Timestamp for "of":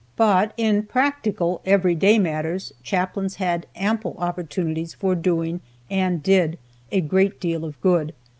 7.63-7.79